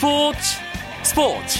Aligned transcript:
스포츠 0.00 0.38
스포츠. 1.02 1.58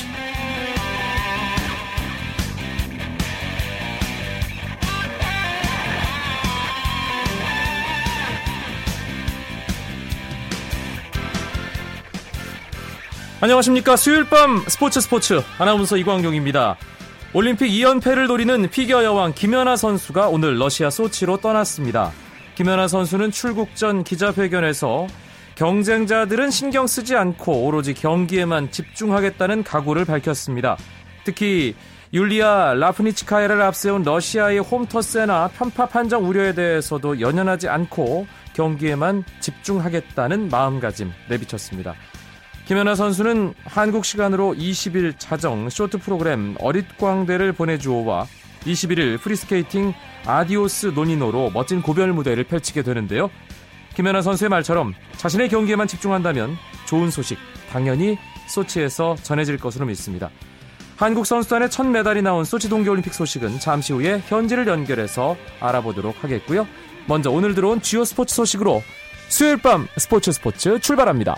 안녕하십니까. 13.43 13.97
수요일 13.97 14.25
밤 14.25 14.65
스포츠 14.67 15.03
스포츠. 15.03 15.43
아나운서 15.59 15.99
이광용입니다. 15.99 16.79
올림픽 17.35 17.67
2연패를 17.67 18.27
노리는 18.27 18.71
피겨 18.71 19.05
여왕 19.05 19.35
김연아 19.35 19.77
선수가 19.77 20.29
오늘 20.29 20.59
러시아 20.59 20.89
소치로 20.89 21.37
떠났습니다. 21.37 22.11
김연아 22.55 22.89
선수는 22.89 23.33
출국 23.33 23.77
전 23.77 24.03
기자회견에서 24.03 25.09
경쟁자들은 25.61 26.51
신경 26.51 26.87
쓰지 26.87 27.15
않고 27.17 27.67
오로지 27.67 27.93
경기에만 27.93 28.71
집중하겠다는 28.71 29.63
각오를 29.63 30.07
밝혔습니다. 30.07 30.79
특히 31.25 31.75
율리아 32.15 32.73
리프니츠카야를 32.73 33.61
앞세운 33.61 34.03
러시아의 34.03 34.61
홈 34.61 34.85
텃세나 34.85 35.49
편파 35.49 35.85
판정 35.85 36.27
우려에 36.27 36.55
대해서도 36.55 37.21
연연하지 37.21 37.69
않고 37.69 38.27
경기에만 38.55 39.25
집중하겠다는 39.41 40.49
마음가짐 40.49 41.13
내비쳤습니다. 41.29 41.95
김연아 42.65 42.95
선수는 42.95 43.53
한국 43.67 44.07
시간으로 44.07 44.55
20일 44.55 45.19
자정 45.19 45.69
쇼트 45.69 45.99
프로그램 45.99 46.57
어릿광대를 46.59 47.53
보내주오와 47.53 48.27
21일 48.65 49.21
프리스케이팅 49.21 49.93
아디오스 50.25 50.93
노니노로 50.95 51.51
멋진 51.53 51.83
고별 51.83 52.15
무대를 52.15 52.45
펼치게 52.45 52.81
되는데요. 52.81 53.29
김연아 53.95 54.23
선수의 54.23 54.49
말처럼 54.49 54.95
자신의 55.17 55.49
경기에만 55.49 55.87
집중한다면 55.87 56.57
좋은 56.87 57.11
소식 57.11 57.39
당연히 57.71 58.19
소치에서 58.49 59.17
전해질 59.23 59.59
것으로 59.59 59.87
믿습니다. 59.87 60.31
한국 60.97 61.25
선수단의 61.25 61.71
첫 61.71 61.85
메달이 61.87 62.21
나온 62.21 62.45
소치 62.45 62.69
동계올림픽 62.69 63.15
소식은 63.15 63.59
잠시 63.59 63.93
후에 63.93 64.23
현지를 64.27 64.67
연결해서 64.67 65.37
알아보도록 65.61 66.23
하겠고요. 66.23 66.67
먼저 67.07 67.31
오늘 67.31 67.55
들어온 67.55 67.81
주요 67.81 68.05
스포츠 68.05 68.35
소식으로 68.35 68.83
수요일 69.29 69.57
밤 69.57 69.87
스포츠 69.97 70.31
스포츠 70.33 70.79
출발합니다. 70.79 71.37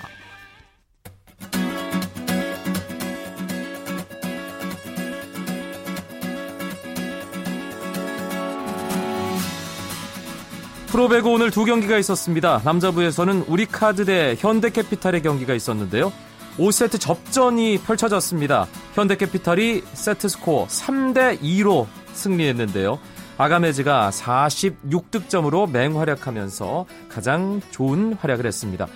프로배구 10.93 11.31
오늘 11.31 11.51
두 11.51 11.65
경기가 11.65 11.97
있었습니다. 11.97 12.61
남자부에서는 12.67 13.45
우리카드 13.49 14.05
대 14.05 14.37
현대캐피탈의 14.39 15.23
경기가 15.23 15.55
있었는데요. 15.55 16.13
5세트 16.59 17.01
접전이 17.01 17.79
펼쳐졌습니다. 17.79 18.67
현대캐피탈이 18.93 19.85
세트 19.95 20.29
스코어 20.29 20.67
3대 20.67 21.41
2로 21.41 21.87
승리했는데요. 22.13 22.99
아가메즈가 23.39 24.11
46득점으로 24.11 25.71
맹활약하면서 25.71 26.85
가장 27.09 27.63
좋은 27.71 28.13
활약을 28.13 28.45
했습니다. 28.45 28.87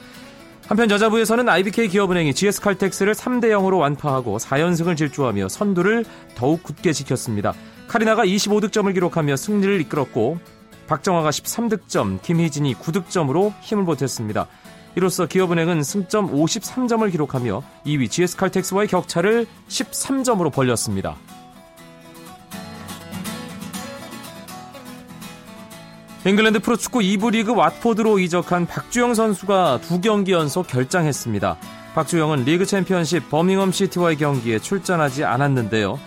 한편 0.68 0.90
여자부에서는 0.90 1.48
IBK 1.48 1.88
기업은행이 1.88 2.34
GS칼텍스를 2.34 3.14
3대 3.14 3.44
0으로 3.44 3.78
완파하고 3.78 4.36
4연승을 4.36 4.98
질주하며 4.98 5.48
선두를 5.48 6.04
더욱 6.34 6.62
굳게 6.62 6.92
지켰습니다. 6.92 7.54
카리나가 7.88 8.26
25득점을 8.26 8.92
기록하며 8.92 9.36
승리를 9.36 9.80
이끌었고 9.80 10.55
박정화가 10.86 11.30
13득점, 11.30 12.22
김희진이 12.22 12.74
9득점으로 12.74 13.52
힘을 13.60 13.84
보탰습니다. 13.84 14.46
이로써 14.96 15.26
기업은행은 15.26 15.82
승점 15.82 16.32
53점을 16.32 17.10
기록하며 17.10 17.62
2위 17.84 18.10
GS칼텍스와의 18.10 18.88
격차를 18.88 19.46
13점으로 19.68 20.52
벌렸습니다. 20.52 21.16
잉글랜드 26.24 26.58
프로축구 26.58 27.00
2부 27.00 27.30
리그 27.30 27.54
왓포드로 27.54 28.20
이적한 28.20 28.66
박주영 28.66 29.14
선수가 29.14 29.80
두 29.82 30.00
경기 30.00 30.32
연속 30.32 30.66
결장했습니다. 30.66 31.56
박주영은 31.94 32.44
리그 32.44 32.66
챔피언십 32.66 33.30
버밍엄 33.30 33.70
시티와의 33.70 34.16
경기에 34.16 34.58
출전하지 34.58 35.24
않았는데요. 35.24 36.00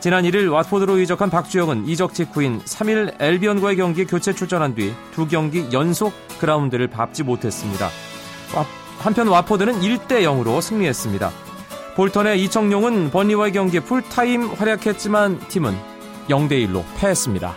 지난 0.00 0.24
1일 0.24 0.48
왓포드로 0.48 0.98
이적한 1.02 1.28
박주영은 1.28 1.86
이적 1.86 2.14
직후인 2.14 2.60
3일 2.60 3.16
앨비언과의 3.20 3.76
경기에 3.76 4.04
교체 4.06 4.32
출전한 4.32 4.74
뒤 4.74 4.94
두 5.14 5.28
경기 5.28 5.68
연속 5.72 6.14
그라운드를 6.38 6.88
밟지 6.88 7.22
못했습니다. 7.22 7.90
한편 8.98 9.28
왓포드는 9.28 9.80
1대 9.80 10.22
0으로 10.22 10.62
승리했습니다. 10.62 11.30
볼턴의 11.96 12.42
이청용은 12.44 13.10
번리와의 13.10 13.52
경기에 13.52 13.80
풀타임 13.80 14.54
활약했지만 14.54 15.38
팀은 15.48 15.76
0대 16.28 16.52
1로 16.66 16.82
패했습니다. 16.96 17.54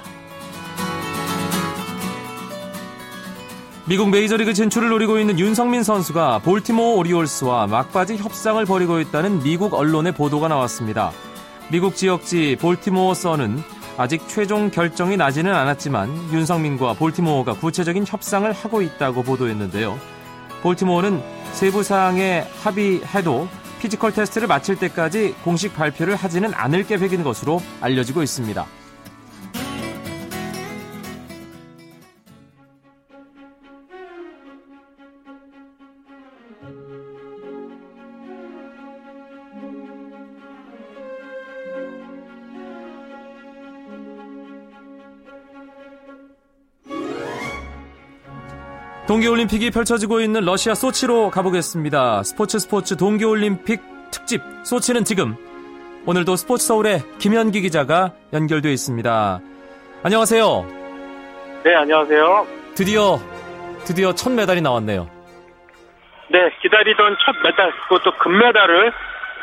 미국 3.85 4.09
메이저리그 4.09 4.53
진출을 4.53 4.89
노리고 4.89 5.19
있는 5.19 5.39
윤석민 5.39 5.83
선수가 5.83 6.39
볼티모어 6.39 6.95
오리올스와 6.95 7.67
막바지 7.67 8.17
협상을 8.17 8.63
벌이고 8.65 8.99
있다는 8.99 9.43
미국 9.43 9.73
언론의 9.73 10.13
보도가 10.13 10.47
나왔습니다. 10.49 11.11
미국 11.69 11.95
지역지 11.95 12.57
볼티모어 12.59 13.13
선은 13.13 13.63
아직 13.97 14.27
최종 14.27 14.69
결정이 14.69 15.17
나지는 15.17 15.53
않았지만 15.53 16.31
윤석민과 16.31 16.93
볼티모어가 16.93 17.53
구체적인 17.53 18.05
협상을 18.07 18.51
하고 18.51 18.81
있다고 18.81 19.23
보도했는데요. 19.23 19.99
볼티모어는 20.61 21.21
세부 21.53 21.83
사항에 21.83 22.45
합의해도 22.61 23.47
physical 23.81 24.13
테스트를 24.13 24.47
마칠 24.47 24.77
때까지 24.77 25.35
공식 25.43 25.75
발표를 25.75 26.15
하지는 26.15 26.53
않을 26.53 26.85
계획인 26.85 27.23
것으로 27.23 27.61
알려지고 27.81 28.23
있습니다. 28.23 28.65
동계올림픽이 49.13 49.69
펼쳐지고 49.69 50.21
있는 50.21 50.41
러시아 50.43 50.73
소치로 50.73 51.29
가보겠습니다. 51.29 52.23
스포츠 52.23 52.57
스포츠 52.57 52.97
동계올림픽 52.97 53.79
특집 54.11 54.41
소치는 54.63 55.03
지금 55.03 55.35
오늘도 56.07 56.35
스포츠 56.35 56.65
서울의 56.65 56.97
김현기 57.19 57.61
기자가 57.61 58.13
연결되어 58.33 58.71
있습니다. 58.71 59.39
안녕하세요. 60.01 60.65
네, 61.63 61.75
안녕하세요. 61.75 62.47
드디어 62.73 63.19
드디어 63.85 64.13
첫 64.15 64.31
메달이 64.31 64.61
나왔네요. 64.61 65.07
네, 66.29 66.49
기다리던 66.63 67.17
첫 67.23 67.35
메달 67.43 67.71
그것도 67.83 68.17
금메달을 68.17 68.91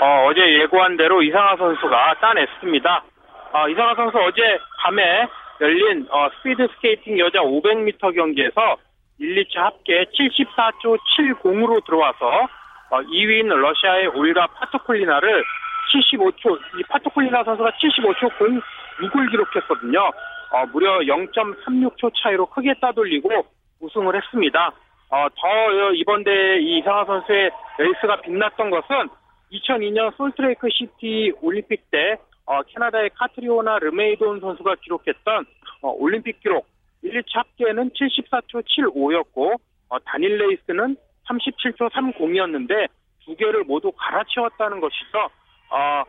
어, 0.00 0.30
제 0.34 0.62
예고한 0.62 0.96
대로 0.96 1.22
이상하 1.22 1.54
선수가 1.56 2.14
따냈습니다. 2.20 3.04
어, 3.52 3.68
이상하 3.68 3.94
선수 3.94 4.18
어제 4.18 4.40
밤에 4.82 5.28
열린 5.60 6.08
어, 6.10 6.28
스피드 6.38 6.66
스케이팅 6.74 7.20
여자 7.20 7.38
500m 7.38 8.16
경기에서 8.16 8.76
1, 9.20 9.44
2차 9.44 9.56
합계 9.60 10.04
74초 10.04 10.98
70으로 10.98 11.84
들어와서 11.84 12.48
2위인 12.90 13.52
어, 13.52 13.54
러시아의 13.54 14.06
올가 14.08 14.46
파트쿨리나를 14.46 15.44
75초, 15.92 16.58
이 16.78 16.82
파트쿨리나 16.88 17.44
선수가 17.44 17.70
75초 17.70 18.30
06을 18.98 19.30
기록했거든요. 19.30 20.00
어, 20.00 20.66
무려 20.72 20.98
0.36초 21.00 22.12
차이로 22.22 22.46
크게 22.46 22.74
따돌리고 22.80 23.30
우승을 23.80 24.16
했습니다. 24.16 24.72
어, 25.10 25.26
더 25.28 25.92
이번 25.94 26.24
대회 26.24 26.58
이상화 26.60 27.04
선수의 27.04 27.50
레이스가 27.78 28.22
빛났던 28.22 28.70
것은 28.70 29.08
2002년 29.52 30.16
솔트레이크 30.16 30.68
시티 30.70 31.32
올림픽 31.42 31.90
때 31.90 32.16
어, 32.46 32.62
캐나다의 32.62 33.10
카트리오나 33.16 33.80
르메이돈 33.80 34.40
선수가 34.40 34.76
기록했던 34.82 35.44
어, 35.82 35.90
올림픽 35.90 36.40
기록 36.40 36.66
1차 37.04 37.36
합계는 37.36 37.90
74초 37.90 38.64
75였고 38.66 39.60
어, 39.88 39.98
단일 40.00 40.38
레이스는 40.38 40.96
37초 41.26 41.90
30이었는데 41.90 42.88
두 43.24 43.36
개를 43.36 43.64
모두 43.64 43.92
갈아치웠다는 43.92 44.80
것이죠. 44.80 45.18
어, 45.70 46.04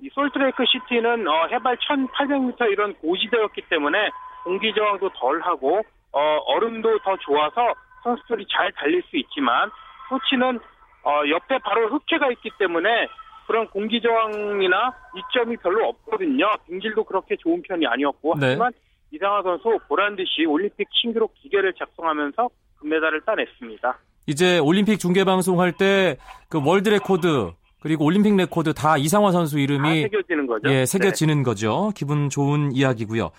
이 0.00 0.08
솔트레이크 0.12 0.64
시티는 0.66 1.26
어, 1.26 1.46
해발 1.50 1.76
1,800m 1.76 2.70
이런 2.70 2.94
고지대였기 2.94 3.62
때문에 3.68 4.10
공기 4.44 4.72
저항도 4.74 5.10
덜하고 5.10 5.82
어, 6.12 6.20
얼음도 6.46 6.98
더 7.00 7.16
좋아서 7.16 7.74
선수들이 8.02 8.46
잘 8.50 8.72
달릴 8.72 9.02
수 9.02 9.16
있지만 9.16 9.70
소치는 10.08 10.60
어, 11.04 11.22
옆에 11.28 11.58
바로 11.58 11.88
흑해가 11.88 12.30
있기 12.32 12.50
때문에 12.58 13.08
그런 13.46 13.68
공기 13.68 14.00
저항이나 14.00 14.92
이점이 15.16 15.56
별로 15.58 15.88
없거든요. 15.88 16.50
빙질도 16.66 17.04
그렇게 17.04 17.36
좋은 17.36 17.62
편이 17.62 17.86
아니었고 17.86 18.34
네. 18.38 18.46
하지만 18.48 18.72
이상화 19.16 19.42
선수 19.42 19.78
보란 19.88 20.14
듯이 20.16 20.44
올림픽 20.46 20.86
신기록 20.92 21.34
두 21.42 21.48
개를 21.48 21.72
작성하면서 21.74 22.48
금메달을 22.78 23.22
따냈습니다. 23.22 23.98
이제 24.28 24.58
올림픽 24.58 24.98
중계 24.98 25.24
방송할 25.24 25.72
때 25.72 26.16
그 26.48 26.60
world 26.64 26.88
record 26.88 27.52
그리고 27.80 28.04
Olympic 28.04 28.34
record 28.36 28.72
다 28.72 28.96
이상화 28.96 29.30
선수 29.32 29.58
이름이 29.58 30.02
새겨지는 30.02 30.46
거죠. 30.46 30.70
예, 30.70 30.86
새겨지는 30.86 31.38
네. 31.38 31.42
거죠. 31.42 31.92
기분 31.94 32.28
좋은 32.28 32.72
이야기고요. 32.72 33.30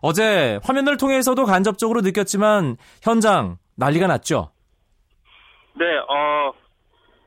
어제 0.00 0.58
화면을 0.64 0.96
통해서도 0.96 1.44
간접적으로 1.44 2.00
느꼈지만 2.00 2.76
현장 3.02 3.58
난리가 3.76 4.06
났죠. 4.08 4.50
네, 5.74 5.84
어, 6.08 6.52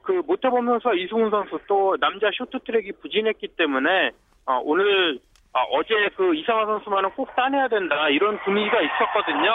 그 0.01 0.11
모태범 0.25 0.65
선수와 0.65 0.93
이승훈 0.95 1.31
선수 1.31 1.57
또 1.67 1.95
남자 1.99 2.27
쇼트트랙이 2.37 2.91
부진했기 3.01 3.49
때문에 3.57 4.11
어, 4.45 4.61
오늘 4.63 5.19
어, 5.55 5.61
어제 5.71 6.09
그 6.17 6.35
이상화 6.35 6.65
선수만은 6.65 7.11
꼭 7.11 7.33
따내야 7.33 7.69
된다 7.69 8.09
이런 8.09 8.37
분위기가 8.43 8.81
있었거든요. 8.81 9.53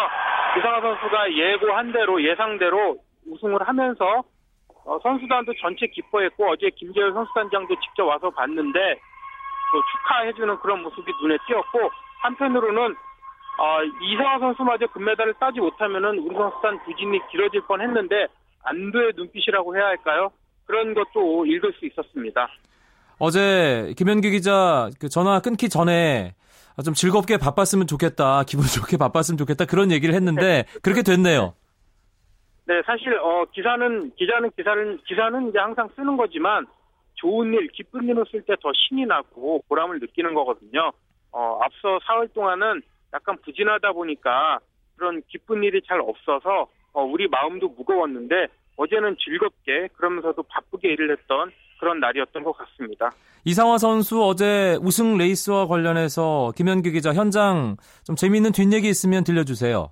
이상화 0.58 0.80
선수가 0.80 1.32
예고한 1.34 1.92
대로 1.92 2.22
예상대로 2.22 2.96
우승을 3.28 3.68
하면서 3.68 4.24
어, 4.86 4.98
선수단도 5.02 5.52
전체 5.60 5.86
기뻐했고 5.88 6.48
어제 6.48 6.70
김재열 6.70 7.12
선수단장도 7.12 7.74
직접 7.80 8.06
와서 8.06 8.30
봤는데 8.30 8.98
또 9.72 9.82
축하해주는 9.92 10.58
그런 10.60 10.82
모습이 10.82 11.12
눈에 11.20 11.36
띄었고 11.46 11.90
한편으로는 12.22 12.96
어, 13.58 13.82
이상화 14.00 14.38
선수마저 14.38 14.86
금메달을 14.86 15.34
따지 15.34 15.60
못하면은 15.60 16.18
우리 16.18 16.34
선수단 16.34 16.82
부진이 16.84 17.20
길어질 17.30 17.60
뻔했는데 17.68 18.26
안도의 18.64 19.12
눈빛이라고 19.16 19.76
해야 19.76 19.84
할까요? 19.84 20.30
그런 20.66 20.94
것도 20.94 21.44
읽을 21.44 21.74
수 21.74 21.84
있었습니다. 21.84 22.48
어제 23.20 23.92
김현기 23.98 24.30
기자 24.30 24.88
그 24.98 25.10
전화 25.10 25.40
끊기 25.40 25.68
전에 25.68 26.34
좀 26.82 26.94
즐겁게 26.94 27.36
바빴으면 27.36 27.86
좋겠다, 27.86 28.42
기분 28.44 28.64
좋게 28.64 28.96
바빴으면 28.96 29.36
좋겠다 29.36 29.66
그런 29.66 29.92
얘기를 29.92 30.14
했는데 30.14 30.64
그렇게 30.82 31.02
됐네요. 31.02 31.54
네, 32.64 32.80
사실 32.86 33.12
어 33.18 33.44
기사는 33.52 34.12
기자는 34.16 34.50
기사를 34.56 34.98
기사는 35.06 35.50
이제 35.50 35.58
항상 35.58 35.90
쓰는 35.94 36.16
거지만 36.16 36.66
좋은 37.16 37.52
일, 37.52 37.68
기쁜 37.68 38.08
일을 38.08 38.24
쓸때 38.30 38.54
더 38.62 38.72
신이 38.74 39.04
나고 39.04 39.62
보람을 39.68 39.98
느끼는 40.00 40.32
거거든요. 40.32 40.90
어 41.32 41.60
앞서 41.62 42.00
사흘 42.06 42.28
동안은 42.28 42.80
약간 43.12 43.36
부진하다 43.44 43.92
보니까 43.92 44.60
그런 44.96 45.22
기쁜 45.28 45.62
일이 45.62 45.82
잘 45.86 46.00
없어서 46.00 46.68
어, 46.94 47.02
우리 47.04 47.28
마음도 47.28 47.68
무거웠는데 47.68 48.46
어제는 48.76 49.16
즐겁게 49.18 49.88
그러면서도 49.94 50.42
바쁘게 50.44 50.88
일을 50.92 51.10
했던 51.12 51.52
그런 51.80 51.98
날이었던 51.98 52.44
것 52.44 52.52
같습니다. 52.52 53.10
이상화 53.44 53.78
선수 53.78 54.22
어제 54.22 54.78
우승 54.82 55.16
레이스와 55.16 55.66
관련해서 55.66 56.52
김현규 56.56 56.90
기자 56.92 57.14
현장 57.14 57.76
좀 58.04 58.14
재미있는 58.14 58.52
뒷얘기 58.52 58.88
있으면 58.88 59.24
들려주세요. 59.24 59.88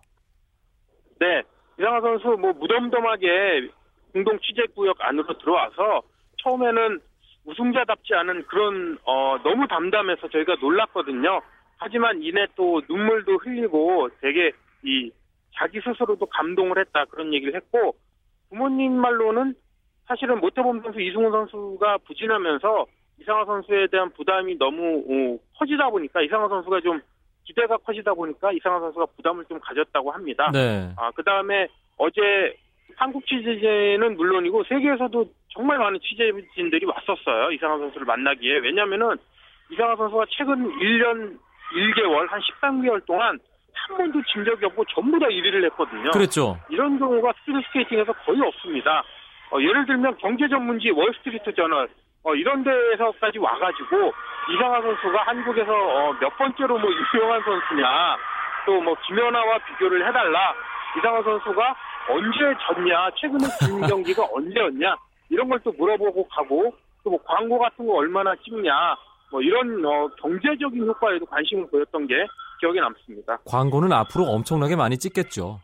네, 1.19 1.43
이상화 1.79 2.01
선수 2.03 2.29
뭐 2.39 2.53
무덤덤하게 2.53 3.71
공동 4.13 4.39
취재 4.41 4.63
구역 4.75 4.97
안으로 5.01 5.37
들어와서 5.39 6.03
처음에는 6.43 7.01
우승자답지 7.47 8.15
않은 8.15 8.45
그런 8.47 8.99
어, 9.05 9.39
너무 9.43 9.67
담담해서 9.67 10.29
저희가 10.29 10.57
놀랐거든요. 10.61 11.41
하지만 11.79 12.23
이내 12.23 12.47
또 12.55 12.83
눈물도 12.89 13.39
흘리고 13.39 14.11
되게 14.21 14.53
이 14.85 15.11
자기 15.57 15.81
스스로도 15.81 16.27
감동을 16.27 16.79
했다 16.79 17.07
그런 17.07 17.33
얘기를 17.33 17.55
했고 17.55 17.97
부모님 18.51 18.93
말로는 19.01 19.55
사실은 20.09 20.41
모태범 20.41 20.81
선수 20.83 21.01
이승훈 21.01 21.31
선수가 21.31 21.99
부진하면서 22.07 22.87
이상화 23.21 23.45
선수에 23.45 23.89
대한 23.89 24.11
부담이 24.13 24.57
너무 24.59 25.05
어, 25.07 25.39
커지다 25.59 25.91
보니까 25.91 26.23
이상화 26.23 26.49
선수가 26.49 26.81
좀 26.81 27.01
기대가 27.45 27.77
커지다 27.77 28.15
보니까 28.15 28.53
이상화 28.53 28.81
선수가 28.81 29.07
부담을 29.17 29.45
좀 29.45 29.61
가졌다고 29.61 30.11
합니다. 30.11 30.51
네. 30.53 30.91
아, 30.97 31.11
그 31.15 31.23
다음에 31.23 31.69
어제 31.99 32.57
한국 32.97 33.27
취재진은 33.27 34.17
물론이고 34.17 34.65
세계에서도 34.65 35.27
정말 35.51 35.79
많은 35.79 35.99
취재진들이 36.01 36.87
왔었어요. 36.87 37.51
이상화 37.53 37.79
선수를 37.79 38.07
만나기에. 38.07 38.59
왜냐면은 38.59 39.17
이상화 39.71 39.97
선수가 39.97 40.25
최근 40.31 40.71
1년 40.79 41.39
1개월, 41.75 42.29
한 42.29 42.41
13개월 42.41 43.05
동안 43.05 43.39
한 43.75 43.97
번도 43.97 44.23
진 44.33 44.45
적이 44.45 44.67
없고 44.67 44.85
전부 44.87 45.19
다 45.19 45.27
1위를 45.27 45.65
했거든요. 45.67 46.11
그렇죠. 46.11 46.59
이런 46.71 46.99
경우가 46.99 47.33
스피드 47.41 47.61
스케이팅에서 47.69 48.13
거의 48.25 48.41
없습니다. 48.41 49.05
어, 49.51 49.61
예를 49.61 49.87
들면 49.87 50.17
경제 50.19 50.49
전문지 50.49 50.91
월스트리트 50.91 51.55
저널 51.55 51.89
어, 52.25 52.35
이런 52.35 52.63
데에서까지 52.65 53.39
와가지고 53.39 54.13
이상화 54.55 54.83
선수가 54.83 55.23
한국에서 55.23 55.73
어, 55.73 56.13
몇 56.21 56.37
번째로 56.37 56.79
뭐 56.79 56.91
유명한 57.15 57.43
선수냐 57.43 58.17
또 58.67 58.81
뭐 58.83 58.95
김연아와 59.07 59.59
비교를 59.59 60.07
해달라 60.07 60.53
이상화 60.99 61.23
선수가 61.23 61.77
언제 62.11 62.39
졌냐 62.67 63.11
최근에 63.17 63.47
진 63.61 63.81
경기가 63.89 64.25
언제였냐 64.33 64.97
이런 65.31 65.49
걸 65.49 65.59
또 65.65 65.73
물어보고 65.73 66.29
가고 66.29 66.75
또 67.05 67.11
뭐 67.11 67.19
광고 67.25 67.59
같은 67.59 67.87
거 67.87 67.95
얼마나 67.95 68.35
찍냐 68.45 68.97
뭐 69.31 69.41
이런 69.41 69.83
어, 69.85 70.09
경제적인 70.21 70.87
효과에도 70.87 71.25
관심을 71.27 71.69
보였던 71.71 72.07
게 72.07 72.15
기억에 72.61 72.81
남습니다. 72.81 73.39
광고는 73.47 73.93
앞으로 73.93 74.25
엄청나게 74.25 74.75
많이 74.77 74.99
찍겠죠. 74.99 75.61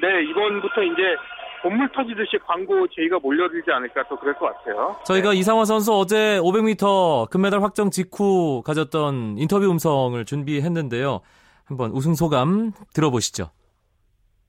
네, 0.00 0.22
이번부터 0.30 0.82
이제 0.82 1.16
본물 1.64 1.90
터지듯이 1.92 2.36
광고 2.46 2.86
제의가 2.88 3.18
몰려들지 3.20 3.70
않을까 3.70 4.06
또 4.08 4.16
그럴 4.16 4.34
것 4.34 4.54
같아요. 4.54 4.96
저희가 5.06 5.30
네. 5.30 5.38
이상화 5.38 5.64
선수 5.64 5.94
어제 5.94 6.38
500m 6.40 7.30
금메달 7.30 7.62
확정 7.62 7.90
직후 7.90 8.62
가졌던 8.62 9.38
인터뷰 9.38 9.70
음성을 9.70 10.22
준비했는데요. 10.26 11.20
한번 11.64 11.90
우승 11.92 12.14
소감 12.14 12.72
들어보시죠. 12.92 13.48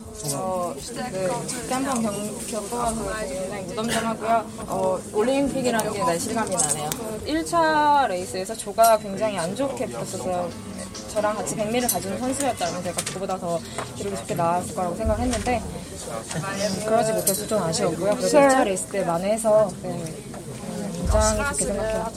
어, 0.02 0.55
한번 0.94 2.48
겪어봐서 2.48 3.18
굉장히 3.28 3.64
무덤덤하고요. 3.64 4.46
어, 4.68 5.00
올림픽이라는 5.14 5.94
게 5.94 6.00
날 6.06 6.20
실감이 6.20 6.56
나네요. 6.56 6.90
1차 7.26 8.08
레이스에서 8.08 8.54
조가 8.56 9.00
굉장히 9.00 9.38
안 9.38 9.56
좋게 9.56 9.88
붙었어서 9.88 10.50
저랑 11.10 11.36
같이 11.38 11.56
백미를 11.56 11.88
가지는 11.88 12.20
선수였다면 12.20 12.84
제가 12.84 13.02
그보다 13.14 13.38
더 13.38 13.60
기록이 13.96 14.16
좋게 14.18 14.36
나왔을 14.36 14.76
거라고 14.76 14.96
생각했는데 14.96 15.62
음, 15.64 16.86
그러지 16.86 17.14
못해서 17.14 17.48
좀 17.48 17.64
아쉬웠고요. 17.64 18.16
그래도 18.16 18.28
2차 18.28 18.64
레이스 18.66 18.84
때 18.88 19.04
만회해서 19.04 19.72
네, 19.82 20.04
굉장히 21.06 21.38
좋게 21.52 21.66
생각해요. 21.66 22.12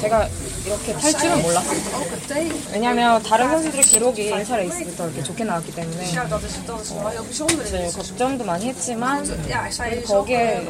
제가 0.00 0.28
이렇게 0.66 0.92
탈 0.94 1.12
줄은 1.12 1.42
몰랐어요. 1.42 1.78
왜냐하면 2.72 3.22
다른 3.22 3.48
선수들의 3.50 3.84
기록이 3.84 4.30
1차 4.30 4.56
레이스부터 4.56 5.04
이렇게 5.06 5.22
좋게 5.22 5.44
나왔기 5.44 5.74
때문에 5.74 6.04
어, 7.06 7.10
네, 7.70 7.90
걱정도 7.92 8.44
많이 8.44 8.66
했지만 8.68 9.24
거기에 10.06 10.66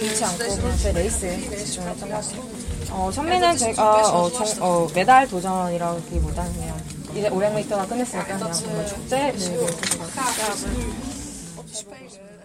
개의치 0.00 0.24
않고 0.24 0.38
그냥 0.56 0.76
제 0.78 0.92
레이스에 0.92 1.40
집중했던 1.64 2.10
것 2.10 2.16
같아요. 2.16 2.42
어, 2.90 3.10
천 3.12 3.30
미는 3.30 3.56
제가 3.56 3.82
어, 4.12 4.30
정, 4.30 4.46
어, 4.60 4.88
메달 4.94 5.26
도전이라기보다는 5.28 6.52
그냥 6.52 6.76
이제 7.16 7.28
500m가 7.30 7.88
끝냈으니까 7.88 8.24
그냥 8.38 8.52
정말 8.52 8.86
축제 8.86 9.32
분위기를 9.32 9.66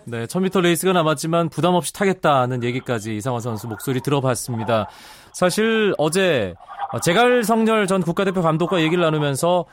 네, 0.10 0.26
1000m 0.26 0.62
레이스가 0.62 0.92
남았지만 0.94 1.50
부담 1.50 1.76
없이 1.76 1.94
타겠다는 1.94 2.64
얘기까지 2.64 3.16
이상화 3.16 3.40
선수 3.40 3.68
목소리 3.68 4.02
들어봤습니다. 4.02 4.88
사실 5.34 5.94
어제 5.98 6.56
제갈 7.04 7.44
성렬 7.44 7.86
전 7.86 8.02
국가대표 8.02 8.42
감독과 8.42 8.82
얘기를 8.82 9.04
나누면서 9.04 9.66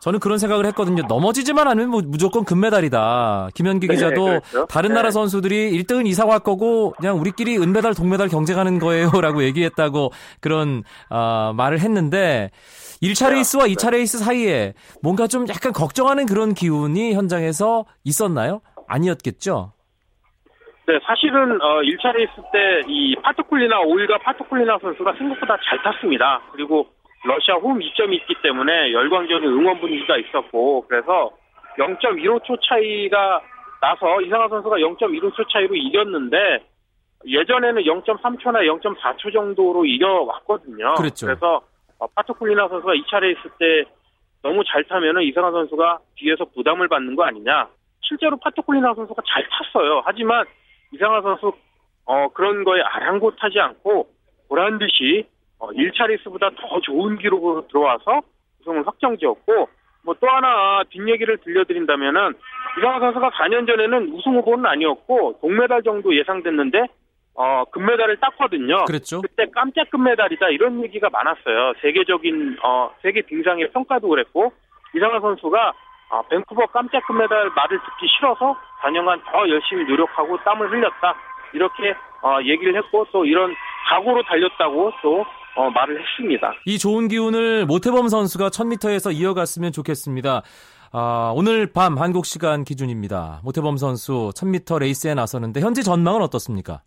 저는 0.00 0.18
그런 0.18 0.38
생각을 0.38 0.66
했거든요. 0.66 1.04
넘어지지만 1.06 1.68
않으면 1.68 1.90
뭐 1.90 2.02
무조건 2.04 2.44
금메달이다. 2.44 3.50
김현기 3.54 3.86
네, 3.86 3.94
기자도 3.94 4.24
그렇죠. 4.24 4.66
다른 4.66 4.88
네. 4.88 4.94
나라 4.96 5.10
선수들이 5.12 5.70
1등은 5.84 6.08
이상화일 6.08 6.40
거고 6.40 6.92
그냥 6.98 7.20
우리끼리 7.20 7.56
은메달, 7.58 7.94
동메달 7.94 8.28
경쟁하는 8.28 8.80
거예요라고 8.80 9.44
얘기했다고 9.44 10.10
그런 10.40 10.82
어, 11.08 11.52
말을 11.54 11.80
했는데 11.80 12.50
1차 13.00 13.30
레이스와 13.30 13.66
2차 13.66 13.90
레이스 13.90 14.18
사이에 14.18 14.74
뭔가 15.02 15.28
좀 15.28 15.46
약간 15.48 15.72
걱정하는 15.72 16.26
그런 16.26 16.54
기운이 16.54 17.12
현장에서 17.12 17.84
있었나요? 18.02 18.60
아니었겠죠? 18.88 19.72
네, 20.86 20.98
사실은 21.04 21.60
어, 21.62 21.80
1차 21.82 22.12
레이스 22.12 22.32
때 22.52 22.82
이 22.88 23.14
파트쿨리나 23.22 23.80
올가 23.82 24.18
파트쿨리나 24.18 24.78
선수가 24.78 25.14
생각보다 25.14 25.56
잘 25.64 25.80
탔습니다. 25.82 26.40
그리고 26.52 26.88
러시아 27.24 27.54
홈 27.54 27.80
이점이 27.80 28.16
있기 28.16 28.34
때문에 28.42 28.92
열광적인 28.92 29.48
응원 29.48 29.78
분위기가 29.80 30.16
있었고 30.16 30.86
그래서 30.88 31.30
0.15초 31.78 32.58
차이가 32.68 33.40
나서 33.80 34.20
이상화 34.22 34.48
선수가 34.48 34.76
0.15초 34.76 35.48
차이로 35.52 35.74
이겼는데 35.76 36.64
예전에는 37.26 37.82
0.3초나 37.82 38.66
0.4초 38.80 39.32
정도로 39.32 39.84
이겨왔거든요. 39.84 40.94
그렇죠. 40.94 41.26
그래서 41.26 41.60
어, 42.00 42.06
파트쿨리나 42.08 42.66
선수가 42.68 42.92
2차 42.94 43.20
레이스 43.20 43.40
때 43.60 43.84
너무 44.42 44.64
잘 44.64 44.82
타면은 44.84 45.22
이상화 45.22 45.52
선수가 45.52 45.98
뒤에서 46.16 46.44
부담을 46.46 46.88
받는 46.88 47.14
거 47.14 47.22
아니냐. 47.22 47.68
실제로 48.00 48.36
파트쿨리나 48.38 48.94
선수가 48.94 49.22
잘 49.32 49.46
탔어요. 49.48 50.02
하지만 50.04 50.44
이상하 50.92 51.20
선수 51.22 51.52
어, 52.04 52.28
그런 52.28 52.64
거에 52.64 52.80
아랑곳하지 52.80 53.58
않고 53.60 54.08
보란 54.48 54.78
듯이 54.78 55.26
어, 55.58 55.70
1차 55.70 56.06
레이스보다 56.06 56.50
더 56.50 56.80
좋은 56.80 57.18
기록으로 57.18 57.66
들어와서 57.68 58.22
우승을 58.60 58.86
확정지었고 58.86 59.68
뭐 60.04 60.14
또 60.20 60.28
하나 60.28 60.82
뒷얘기를 60.90 61.38
들려드린다면은 61.38 62.34
이상하 62.78 63.00
선수가 63.00 63.30
4년 63.30 63.66
전에는 63.66 64.12
우승 64.12 64.36
후보는 64.36 64.66
아니었고 64.66 65.38
동메달 65.40 65.82
정도 65.82 66.16
예상됐는데 66.16 66.86
어, 67.34 67.64
금메달을 67.70 68.18
땄거든요. 68.18 68.84
그랬죠. 68.84 69.22
그때 69.22 69.46
깜짝 69.52 69.90
금메달이다 69.90 70.48
이런 70.50 70.82
얘기가 70.84 71.08
많았어요. 71.10 71.74
세계적인 71.80 72.58
어, 72.62 72.90
세계 73.02 73.22
빙상의 73.22 73.70
평가도 73.72 74.08
그랬고 74.08 74.52
이상하 74.94 75.20
선수가 75.20 75.72
어, 76.12 76.20
밴쿠버 76.28 76.66
깜짝 76.66 77.04
금메달 77.06 77.50
말을 77.56 77.78
듣기 77.78 78.06
싫어서 78.16 78.54
4년간 78.82 79.24
더 79.24 79.48
열심히 79.48 79.84
노력하고 79.84 80.36
땀을 80.44 80.70
흘렸다 80.70 81.14
이렇게 81.54 81.94
어, 82.22 82.38
얘기를 82.42 82.76
했고 82.76 83.06
또 83.10 83.24
이런 83.24 83.54
각오로 83.88 84.22
달렸다고 84.24 84.92
또 85.02 85.24
어, 85.56 85.70
말을 85.70 85.98
했습니다. 86.00 86.52
이 86.66 86.78
좋은 86.78 87.08
기운을 87.08 87.64
모태범 87.64 88.08
선수가 88.08 88.48
1000m에서 88.48 89.14
이어갔으면 89.14 89.72
좋겠습니다. 89.72 90.42
아, 90.92 91.32
오늘 91.34 91.72
밤 91.72 91.96
한국 91.96 92.26
시간 92.26 92.64
기준입니다. 92.64 93.40
모태범 93.42 93.78
선수 93.78 94.30
1000m 94.36 94.80
레이스에 94.80 95.14
나서는데 95.14 95.60
현재 95.60 95.80
전망은 95.80 96.20
어떻습니까? 96.20 96.82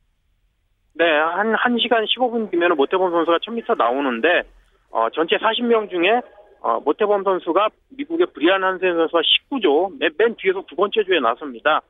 네, 0.93 1.03
한 1.05 1.51
1시간 1.53 2.05
15분 2.15 2.51
뒤면 2.51 2.75
모태범 2.77 3.11
선수가 3.11 3.39
1000m 3.39 3.75
나오는데 3.75 4.43
어, 4.91 5.07
전체 5.15 5.37
40명 5.37 5.89
중에 5.89 6.21
어, 6.65 6.79
모태범 6.79 7.23
선수가 7.23 7.69
미국의 7.89 8.25
브리안 8.33 8.63
한센 8.63 8.95
선수와 8.95 9.21
19조 9.21 9.99
맨, 9.99 10.09
맨 10.17 10.35
뒤에서 10.35 10.63
두 10.67 10.75
번째 10.75 11.03
조에 11.03 11.19
나섭니다. 11.19 11.81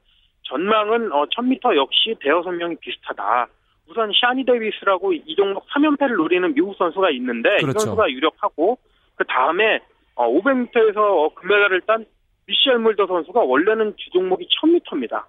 전망은 0.43 1.13
어, 1.13 1.25
1000m 1.27 1.77
역시 1.77 2.13
대여섯 2.19 2.53
명이 2.53 2.75
비슷하다. 2.81 3.47
우선 3.87 4.11
샤니 4.19 4.43
데이비스라고 4.43 5.13
이 5.13 5.35
종목 5.37 5.65
3연패를 5.69 6.17
노리는 6.17 6.53
미국 6.53 6.75
선수가 6.75 7.09
있는데 7.11 7.55
그렇죠. 7.61 7.69
이 7.69 7.71
선수가 7.71 8.11
유력하고 8.11 8.77
그 9.15 9.23
다음에 9.23 9.79
어, 10.15 10.27
500m에서 10.27 10.97
어, 10.97 11.33
금메달을 11.35 11.81
딴 11.87 12.05
미셸 12.45 12.77
물더 12.79 13.07
선수가 13.07 13.43
원래는 13.43 13.95
주 13.95 14.09
종목이 14.09 14.45
1000m입니다. 14.61 15.23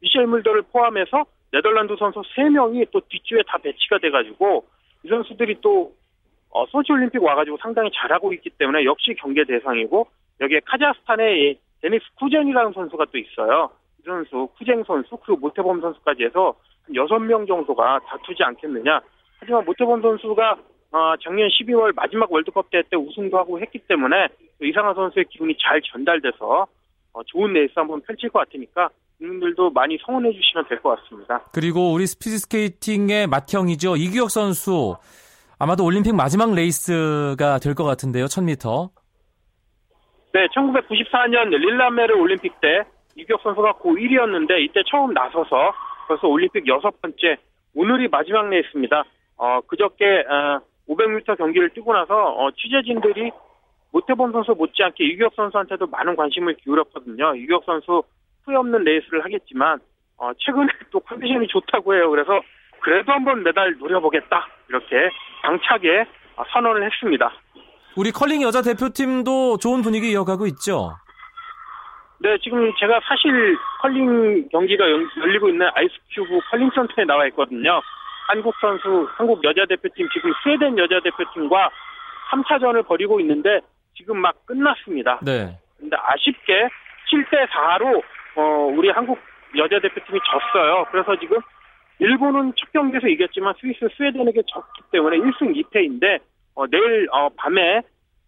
미셸 0.00 0.26
물더를 0.26 0.62
포함해서 0.72 1.26
네덜란드 1.52 1.94
선수 1.96 2.22
3명이 2.34 2.88
또 2.90 3.00
뒷조에 3.08 3.42
다 3.46 3.56
배치가 3.58 3.98
돼가지고 3.98 4.66
이 5.04 5.08
선수들이 5.08 5.58
또 5.60 5.92
어, 6.50 6.66
소치 6.66 6.92
올림픽 6.92 7.22
와가지고 7.22 7.58
상당히 7.60 7.90
잘하고 7.94 8.32
있기 8.34 8.50
때문에 8.50 8.84
역시 8.84 9.14
경계 9.18 9.44
대상이고 9.44 10.06
여기에 10.40 10.60
카자흐스탄의 10.66 11.58
데니스 11.80 12.04
쿠진이라는 12.18 12.72
선수가 12.72 13.06
또 13.12 13.18
있어요. 13.18 13.70
이 14.00 14.02
선수, 14.04 14.48
쿠진 14.58 14.82
선수, 14.84 15.16
그리고 15.24 15.40
모태범 15.40 15.80
선수까지 15.80 16.24
해서 16.24 16.54
한 16.86 16.94
6명 16.94 17.46
정도가 17.46 18.00
다투지 18.06 18.42
않겠느냐. 18.42 19.00
하지만 19.38 19.64
모태범 19.64 20.02
선수가 20.02 20.56
어, 20.92 21.14
작년 21.22 21.48
12월 21.48 21.94
마지막 21.94 22.30
월드컵 22.32 22.68
대회 22.70 22.82
때 22.82 22.96
우승도 22.96 23.38
하고 23.38 23.60
했기 23.60 23.78
때문에 23.78 24.28
이상화 24.60 24.94
선수의 24.94 25.26
기운이 25.30 25.56
잘 25.60 25.80
전달돼서 25.82 26.66
어, 27.12 27.22
좋은 27.26 27.52
레이스 27.52 27.72
한번 27.76 28.00
펼칠 28.02 28.28
것 28.30 28.40
같으니까 28.40 28.88
국민들도 29.18 29.70
많이 29.70 29.98
성원해 30.04 30.32
주시면 30.32 30.64
될 30.68 30.80
것 30.80 30.98
같습니다. 31.02 31.40
그리고 31.52 31.92
우리 31.92 32.06
스피드 32.06 32.38
스케이팅의 32.38 33.26
맏형이죠. 33.28 33.96
이규혁 33.96 34.30
선수. 34.30 34.96
아마도 35.62 35.84
올림픽 35.84 36.14
마지막 36.14 36.54
레이스가 36.54 37.58
될 37.58 37.74
것 37.74 37.84
같은데요. 37.84 38.24
1000m. 38.24 38.88
네, 40.32 40.46
1994년 40.56 41.48
릴레함메르 41.50 42.14
올림픽 42.18 42.58
때 42.62 42.84
이규혁 43.14 43.42
선수가 43.42 43.74
고1이었는데 43.74 44.58
이때 44.62 44.80
처음 44.90 45.12
나서서 45.12 45.72
벌써 46.08 46.28
올림픽 46.28 46.66
여섯 46.66 46.98
번째 47.02 47.36
오늘이 47.74 48.08
마지막 48.08 48.48
레이스입니다. 48.48 49.04
어, 49.36 49.60
그저께 49.66 50.24
어, 50.26 50.60
500m 50.88 51.36
경기를 51.36 51.68
뛰고 51.70 51.92
나서 51.92 52.14
어, 52.14 52.50
취재진들이 52.52 53.30
모태범 53.92 54.32
선수 54.32 54.52
못지않게 54.52 55.04
이규혁 55.04 55.34
선수한테도 55.34 55.88
많은 55.88 56.16
관심을 56.16 56.54
기울였거든요. 56.54 57.34
이규혁 57.34 57.64
선수 57.66 58.02
후회 58.44 58.56
없는 58.56 58.82
레이스를 58.84 59.22
하겠지만 59.24 59.78
어, 60.16 60.30
최근에 60.38 60.68
또 60.90 61.00
컨디션이 61.00 61.48
좋다고 61.48 61.94
해요. 61.94 62.08
그래서 62.08 62.40
그래도 62.80 63.12
한번 63.12 63.42
메달 63.42 63.74
노려보겠다 63.78 64.46
이렇게 64.68 65.10
당차게 65.42 66.06
어, 66.36 66.44
선언을 66.52 66.84
했습니다. 66.84 67.30
우리 67.96 68.10
컬링 68.12 68.42
여자 68.42 68.62
대표팀도 68.62 69.58
좋은 69.58 69.82
분위기 69.82 70.10
이어가고 70.12 70.46
있죠. 70.46 70.96
네, 72.22 72.36
지금 72.42 72.70
제가 72.78 73.00
사실 73.08 73.56
컬링 73.80 74.48
경기가 74.50 74.88
연- 74.90 75.10
열리고 75.22 75.48
있는 75.48 75.66
아이스큐브 75.74 76.38
컬링 76.50 76.70
센터에 76.74 77.04
나와 77.04 77.26
있거든요. 77.28 77.80
한국 78.28 78.54
선수, 78.60 79.08
한국 79.16 79.42
여자 79.42 79.64
대표팀 79.66 80.08
지금 80.12 80.32
스웨덴 80.42 80.78
여자 80.78 81.00
대표팀과 81.00 81.70
3차전을 82.30 82.86
벌이고 82.86 83.18
있는데 83.20 83.60
지금 83.96 84.18
막 84.18 84.34
끝났습니다. 84.46 85.18
네. 85.22 85.58
근데 85.78 85.96
아쉽게 85.98 86.68
7대 87.10 87.48
4로 87.48 88.02
어, 88.36 88.42
우리 88.76 88.90
한국 88.90 89.18
여자 89.56 89.80
대표팀이 89.80 90.20
졌어요. 90.30 90.86
그래서 90.92 91.16
지금 91.18 91.38
일본은 92.00 92.52
첫 92.56 92.72
경기에서 92.72 93.06
이겼지만 93.06 93.54
스위스 93.60 93.86
스웨덴에게 93.96 94.42
졌기 94.46 94.82
때문에 94.90 95.18
1승 95.18 95.54
2패인데 95.54 96.20
어, 96.54 96.66
내일 96.66 97.08
어, 97.12 97.28
밤에 97.36 97.82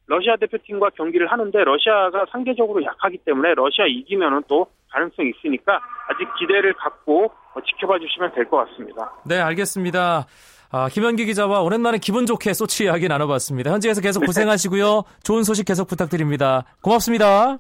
러시아 0.07 0.37
대표팀과 0.37 0.91
경기를 0.91 1.31
하는데 1.31 1.65
러시아가 1.65 2.27
상대적으로 2.31 2.85
약하기 2.85 3.19
때문에 3.25 3.55
러시아 3.55 3.87
이기면은 3.87 4.43
또 4.49 4.67
가능성이 4.91 5.31
있으니까 5.37 5.81
아직 6.09 6.29
기대를 6.39 6.75
갖고 6.75 7.33
어, 7.55 7.61
지켜봐 7.61 7.99
주시면 7.99 8.35
될 8.35 8.45
것 8.49 8.69
같습니다. 8.69 9.11
네, 9.27 9.39
알겠습니다. 9.41 10.27
아, 10.75 10.89
김현기 10.89 11.27
기자와 11.27 11.61
오랜만에 11.63 11.99
기분 11.99 12.25
좋게 12.27 12.53
소치 12.55 12.85
이야기 12.85 13.07
나눠봤습니다. 13.09 13.71
현지에서 13.73 14.01
계속 14.01 14.21
고생하시고요. 14.25 15.03
좋은 15.23 15.43
소식 15.45 15.67
계속 15.67 15.87
부탁드립니다. 15.87 16.65
고맙습니다. 16.83 17.59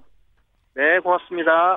네, 0.74 0.98
고맙습니다. 1.02 1.76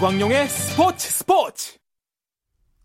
이광용의 0.00 0.48
스포츠 0.48 1.10
스포츠 1.10 1.76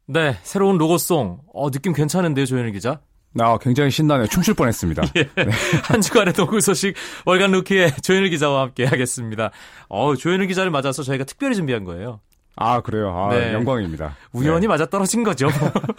네, 0.06 0.38
새로운 0.44 0.78
로고송. 0.78 1.40
어, 1.54 1.72
느낌 1.72 1.94
괜찮은데요, 1.94 2.46
조현일 2.46 2.74
기자? 2.74 3.00
아, 3.40 3.58
굉장히 3.58 3.90
신나네요. 3.90 4.28
춤출 4.28 4.54
뻔했습니다. 4.54 5.02
한 5.84 6.02
주간의 6.02 6.34
농구 6.34 6.60
소식 6.60 6.94
월간 7.26 7.52
루키의 7.52 7.96
조현일 8.02 8.30
기자와 8.32 8.64
함께 8.64 8.84
하겠습니다. 8.84 9.52
어, 9.88 10.14
조현일 10.18 10.48
기자를 10.48 10.72
맞아서 10.72 11.04
저희가 11.04 11.24
특별히 11.24 11.56
준비한 11.56 11.86
거예요. 11.86 12.20
아, 12.58 12.82
그래요. 12.82 13.10
아, 13.10 13.30
네. 13.34 13.54
영광입니다. 13.54 14.16
우연히 14.32 14.62
네. 14.62 14.68
맞아 14.68 14.86
떨어진 14.86 15.24
거죠. 15.24 15.48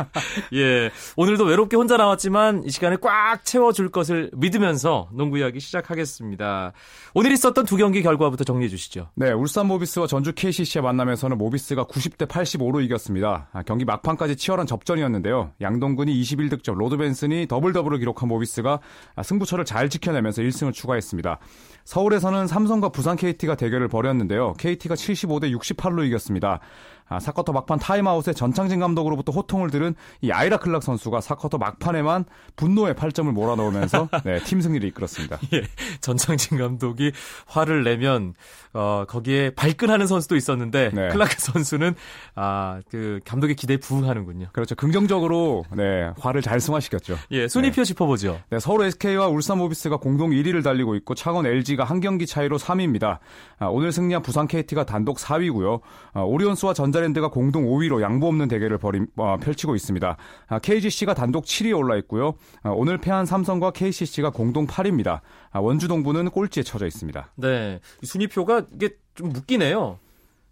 예. 0.55 0.91
오늘도 1.17 1.45
외롭게 1.45 1.77
혼자 1.77 1.97
나왔지만 1.97 2.65
이 2.65 2.71
시간에 2.71 2.97
꽉 3.01 3.45
채워줄 3.45 3.91
것을 3.91 4.31
믿으면서 4.35 5.09
농구 5.13 5.39
이야기 5.39 5.61
시작하겠습니다. 5.61 6.73
오늘 7.15 7.33
있었던 7.33 7.67
두 7.67 7.77
경기 7.77 8.03
결과부터 8.03 8.45
정리해 8.45 8.69
주시죠. 8.69 9.11
네, 9.15 9.33
울산 9.33 9.67
모비스와 9.67 10.07
전주 10.07 10.33
KCC의 10.33 10.83
만남에서는 10.83 11.37
모비스가 11.37 11.85
90대 11.85 12.27
85로 12.27 12.83
이겼습니다. 12.83 13.49
아, 13.53 13.63
경기 13.63 13.85
막판까지 13.85 14.37
치열한 14.37 14.67
접전이었는데요. 14.67 15.53
양동근이 15.61 16.21
21득점, 16.23 16.77
로드 16.77 16.97
벤슨이 16.97 17.47
더블 17.49 17.73
더블을 17.75 17.99
기록한 17.99 18.29
모비스가 18.29 18.81
아, 19.15 19.23
승부처를 19.23 19.65
잘 19.67 19.91
지켜내면서 19.91 20.43
1승을 20.43 20.73
추가했습니다. 20.73 21.39
서울에서는 21.87 22.49
삼성과 22.49 22.89
부산 22.89 23.17
KT가 23.17 23.55
대결을 23.55 23.87
벌였는데요. 23.87 24.55
KT가 24.55 24.97
75대 24.97 25.57
68로 25.57 26.05
이겼습니다. 26.05 26.59
아, 27.09 27.21
4쿼터 27.21 27.53
막판 27.53 27.79
타임아웃에 27.79 28.33
전창진 28.33 28.81
감독으로부터 28.81 29.33
호통을 29.33 29.71
들은 29.71 29.95
이 30.21 30.33
아이라 30.33 30.57
클락 30.57 30.83
선수가 30.83 31.21
4쿼터 31.21 31.59
막판에만 31.59 32.25
분노의 32.57 32.95
8점을 32.95 33.31
몰아넣으면서 33.31 34.09
네, 34.25 34.41
팀 34.41 34.61
승리를 34.61 34.89
이끌었습니다. 34.89 35.39
예. 35.55 35.63
전창진 36.01 36.59
감독이 36.59 37.13
화를 37.47 37.85
내면 37.85 38.35
어, 38.73 39.05
거기에 39.09 39.51
발끈하는 39.51 40.07
선수도 40.07 40.37
있었는데 40.37 40.91
네. 40.93 41.09
클라크 41.09 41.37
선수는 41.39 41.95
아, 42.35 42.81
그 42.91 43.21
감독의 43.25 43.55
기대에 43.55 43.77
부응하는군요. 43.77 44.49
그렇죠. 44.53 44.75
긍정적으로 44.75 45.65
네, 45.75 46.11
화를 46.19 46.43
잘 46.43 46.61
승화시켰죠. 46.61 47.17
예, 47.31 47.47
순위표 47.47 47.85
짚어보죠. 47.85 48.41
네, 48.51 48.59
서울 48.59 48.85
SK와 48.85 49.29
울산 49.29 49.59
모비스가 49.59 49.99
공동 49.99 50.31
1위를 50.31 50.65
달리고 50.65 50.97
있고 50.97 51.15
창원 51.15 51.47
LG가 51.47 51.85
한 51.85 52.01
경기 52.01 52.27
차이로 52.27 52.59
3위입니다. 52.59 53.19
아, 53.59 53.67
오늘 53.67 53.93
승리한 53.93 54.23
부산 54.23 54.49
KT가 54.49 54.85
단독 54.85 55.19
4위고요. 55.19 55.81
아, 56.13 56.21
오리온스와 56.21 56.75
전자랜드가 56.75 57.29
공동 57.29 57.67
5위로 57.67 58.01
양보 58.01 58.29
없는 58.29 58.49
대결을 58.49 58.79
벌임, 58.79 59.07
어, 59.17 59.37
펼치고 59.39 59.75
있습니다. 59.75 60.17
아, 60.49 60.59
KGC가 60.59 61.15
단독 61.15 61.45
7위에 61.45 61.77
올라 61.77 61.97
있고요. 61.99 62.35
아, 62.63 62.71
오늘 62.71 62.99
패한 62.99 63.27
삼성과 63.27 63.71
KCC가 63.73 64.31
공동 64.31 64.67
8위입니다. 64.67 65.21
아, 65.51 65.61
원주 65.61 65.89
동부는 65.89 66.31
꼴찌에 66.31 66.63
처져 66.63 66.87
있습니다. 66.87 67.33
네. 67.37 67.81
이 68.03 68.07
순위표가 68.07 68.67
이게 68.75 68.91
좀 69.15 69.31
묶이네요. 69.31 69.99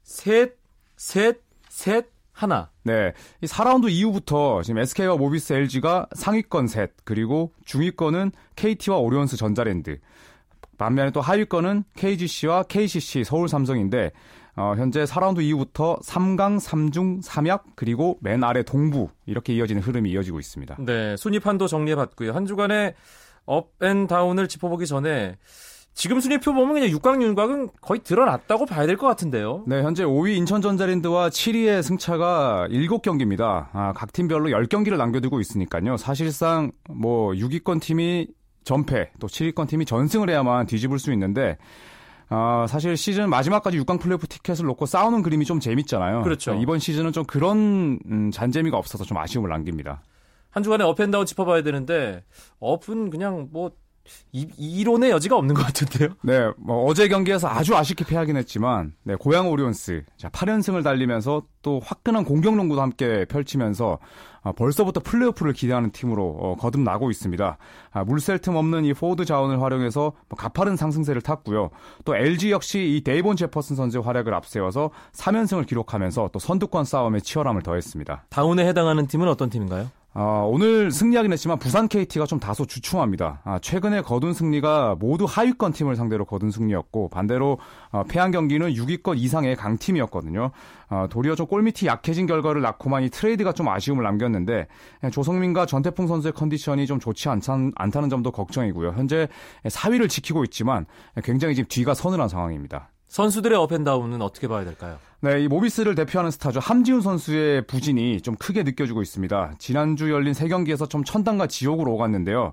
셋, 0.02 0.56
셋, 0.96 1.40
셋, 1.68 2.06
하나. 2.32 2.70
네. 2.82 3.12
이 3.40 3.46
4라운드 3.46 3.88
이후부터 3.90 4.62
지금 4.62 4.80
SK와 4.80 5.16
모비스 5.16 5.52
LG가 5.52 6.08
상위권 6.14 6.66
셋, 6.66 6.90
그리고 7.04 7.52
중위권은 7.64 8.32
KT와 8.56 8.98
오리온스 8.98 9.36
전자랜드. 9.36 9.98
반면에 10.76 11.12
또 11.12 11.20
하위권은 11.20 11.84
KGC와 11.96 12.64
KCC 12.64 13.24
서울 13.24 13.48
삼성인데 13.48 14.10
어, 14.56 14.74
현재 14.76 15.04
4라운드 15.04 15.42
이후부터 15.42 15.98
3강, 16.04 16.60
3중, 16.60 17.24
3약 17.24 17.62
그리고 17.74 18.18
맨 18.20 18.44
아래 18.44 18.62
동부 18.62 19.08
이렇게 19.26 19.52
이어지는 19.54 19.82
흐름이 19.82 20.10
이어지고 20.10 20.38
있습니다. 20.38 20.76
네, 20.80 21.16
순위판도 21.16 21.66
정리해봤고요. 21.66 22.32
한 22.32 22.46
주간의 22.46 22.94
up 23.46 23.70
and 23.70 24.06
down을 24.06 24.48
짚어보기 24.48 24.86
전에 24.86 25.36
지금 25.92 26.18
순위표 26.18 26.52
보면 26.54 26.74
그냥 26.74 26.88
6강 26.88 27.22
윤곽은 27.22 27.68
거의 27.80 28.00
드러났다고 28.02 28.66
봐야 28.66 28.84
될 28.86 28.96
것 28.96 29.06
같은데요. 29.06 29.62
네, 29.66 29.80
현재 29.82 30.02
5위 30.04 30.36
인천전자랜드와 30.38 31.28
7위의 31.28 31.82
승차가 31.82 32.66
7경기입니다. 32.70 33.68
아, 33.72 33.92
각 33.94 34.12
팀별로 34.12 34.48
10경기를 34.50 34.96
남겨두고 34.96 35.40
있으니까요. 35.40 35.96
사실상 35.96 36.72
뭐 36.90 37.30
6위권 37.32 37.80
팀이 37.80 38.26
전패, 38.64 39.10
또 39.20 39.26
7위권 39.28 39.68
팀이 39.68 39.84
전승을 39.84 40.30
해야만 40.30 40.66
뒤집을 40.66 40.98
수 40.98 41.12
있는데 41.12 41.58
아, 42.34 42.66
사실 42.66 42.96
시즌 42.96 43.30
마지막까지 43.30 43.78
6강 43.78 44.00
플레이오프 44.00 44.26
티켓을 44.26 44.66
놓고 44.66 44.86
싸우는 44.86 45.22
그림이 45.22 45.44
좀 45.44 45.60
재밌잖아요. 45.60 46.22
그렇죠. 46.22 46.54
이번 46.54 46.80
시즌은 46.80 47.12
좀 47.12 47.24
그런 47.24 48.00
음, 48.10 48.30
잔재미가 48.32 48.76
없어서 48.76 49.04
좀 49.04 49.16
아쉬움을 49.18 49.48
남깁니다. 49.50 50.02
한 50.50 50.62
주간에 50.62 50.82
up 50.84 50.93
and 50.93 51.07
down 51.07 51.26
짚어봐야 51.26 51.62
되는데 51.62 52.24
up은 52.58 53.10
그냥 53.10 53.48
뭐 53.52 53.70
이, 54.32 54.48
이론의 54.58 55.10
여지가 55.10 55.36
없는 55.36 55.54
것 55.54 55.62
같은데요. 55.66 56.10
네, 56.22 56.50
뭐 56.56 56.84
어제 56.84 57.08
경기에서 57.08 57.48
아주 57.48 57.76
아쉽게 57.76 58.04
패하긴 58.04 58.36
했지만, 58.36 58.94
네, 59.02 59.14
고양 59.14 59.50
오리온스 59.50 60.04
자 60.16 60.28
8연승을 60.28 60.82
달리면서 60.82 61.42
또 61.62 61.80
화끈한 61.82 62.24
공격 62.24 62.56
농구도 62.56 62.82
함께 62.82 63.24
펼치면서 63.26 63.98
아, 64.44 64.52
벌써부터 64.52 65.00
플레이오프를 65.00 65.54
기대하는 65.54 65.90
팀으로 65.90 66.36
어, 66.38 66.56
거듭나고 66.56 67.10
있습니다. 67.10 67.56
아, 67.92 68.04
물샐 68.04 68.42
틈 68.42 68.56
없는 68.56 68.84
이 68.84 68.92
포워드 68.92 69.24
자원을 69.24 69.62
활용해서 69.62 70.12
뭐 70.28 70.36
가파른 70.36 70.76
상승세를 70.76 71.22
탔고요. 71.22 71.70
또 72.04 72.14
LG 72.14 72.50
역시 72.50 72.94
이 72.94 73.02
데이본 73.02 73.36
제퍼슨 73.36 73.74
선수의 73.74 74.04
활약을 74.04 74.34
앞세워서 74.34 74.90
3연승을 75.12 75.66
기록하면서 75.66 76.28
또 76.32 76.38
선두권 76.38 76.84
싸움에 76.84 77.20
치열함을 77.20 77.62
더했습니다. 77.62 78.26
down에 78.28 78.66
해당하는 78.68 79.06
팀은 79.06 79.28
어떤 79.28 79.48
팀인가요? 79.48 79.88
아, 80.16 80.46
오늘 80.46 80.92
승리하긴 80.92 81.32
했지만 81.32 81.58
부산 81.58 81.88
KT가 81.88 82.24
좀 82.26 82.38
다소 82.38 82.64
주춤합니다. 82.66 83.40
아, 83.42 83.58
최근에 83.58 84.00
거둔 84.02 84.32
승리가 84.32 84.96
모두 85.00 85.24
하위권 85.24 85.72
팀을 85.72 85.96
상대로 85.96 86.24
거둔 86.24 86.52
승리였고 86.52 87.08
반대로 87.08 87.58
어, 87.90 88.04
패한 88.04 88.30
경기는 88.30 88.72
6위권 88.72 89.18
이상의 89.18 89.56
강팀이었거든요. 89.56 90.52
아, 90.88 91.08
도리어 91.08 91.34
좀 91.34 91.48
골밑이 91.48 91.88
약해진 91.88 92.26
결과를 92.26 92.62
낳고만 92.62 93.02
이 93.02 93.10
트레이드가 93.10 93.52
좀 93.52 93.68
아쉬움을 93.68 94.04
남겼는데 94.04 94.68
조성민과 95.10 95.66
전태풍 95.66 96.06
선수의 96.06 96.32
컨디션이 96.32 96.86
좀 96.86 97.00
좋지 97.00 97.28
않다는, 97.28 97.72
않다는 97.74 98.08
점도 98.08 98.30
걱정이고요. 98.30 98.90
현재 98.92 99.26
4위를 99.64 100.08
지키고 100.08 100.44
있지만 100.44 100.86
굉장히 101.24 101.56
지금 101.56 101.66
뒤가 101.68 101.92
서늘한 101.92 102.28
상황입니다. 102.28 102.90
선수들의 103.08 103.58
up 103.58 103.69
and 103.69 103.85
down은 103.85 104.22
어떻게 104.22 104.46
봐야 104.46 104.64
될까요? 104.64 104.98
네, 105.24 105.40
이 105.40 105.48
모비스를 105.48 105.94
대표하는 105.94 106.30
스타죠. 106.30 106.60
함지훈 106.60 107.00
선수의 107.00 107.66
부진이 107.66 108.20
좀 108.20 108.36
크게 108.36 108.62
느껴지고 108.62 109.00
있습니다. 109.00 109.54
지난주 109.56 110.10
열린 110.10 110.34
3경기에서 110.34 110.90
좀 110.90 111.02
천당과 111.02 111.46
지옥으로 111.46 111.94
오갔는데요. 111.94 112.52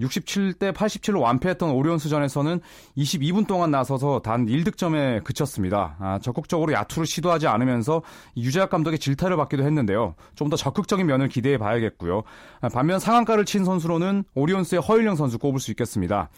67대 0.00 0.68
아, 0.68 0.72
87로 0.72 1.20
완패했던 1.20 1.70
오리온스전에서는 1.70 2.60
22분 2.96 3.46
동안 3.46 3.70
나서서 3.70 4.20
단 4.20 4.46
1득점에 4.46 5.22
그쳤습니다. 5.24 5.96
아, 6.00 6.18
적극적으로 6.20 6.72
야투를 6.72 7.06
시도하지 7.06 7.46
않으면서 7.46 8.02
유재학 8.36 8.70
감독의 8.70 8.98
질타를 8.98 9.36
받기도 9.36 9.62
했는데요. 9.62 10.14
좀 10.34 10.46
더 10.46 10.56
적극적인 10.56 11.06
면을 11.06 11.28
기대해 11.28 11.58
봐야겠고요. 11.58 12.22
아, 12.60 12.68
반면 12.68 12.98
상한가를 13.00 13.44
친 13.44 13.64
선수로는 13.64 14.24
오리온스의 14.34 14.80
허일영 14.80 15.16
선수 15.16 15.38
꼽을 15.38 15.58
수 15.60 15.70
있겠습니다. 15.72 16.30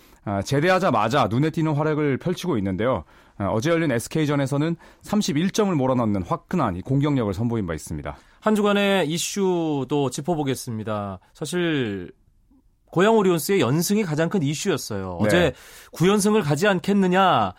제대하자마자 0.45 1.29
눈에 1.31 1.51
띄는 1.51 1.75
활약을 1.75 2.19
펼치고 2.19 2.57
있는데요. 2.59 3.05
어제 3.39 3.71
열린 3.71 3.91
SK전에서는 3.93 4.77
31점을 5.03 5.73
몰아넣는 5.75 6.23
화끈한 6.23 6.81
공격력을 6.83 7.33
선보인 7.33 7.67
바 7.67 7.75
있습니다. 7.75 8.17
한 8.41 8.55
주간의 8.55 9.09
이슈도 9.09 10.11
짚어보겠습니다. 10.11 11.19
사실 11.35 12.13
고양 12.91 13.17
오리온스의 13.17 13.61
연승이 13.61 14.03
가장 14.03 14.29
큰 14.29 14.43
이슈였어요. 14.43 15.19
네. 15.23 15.27
어제 15.27 15.53
9연승을 15.93 16.43
가지 16.43 16.67
않겠느냐. 16.67 17.55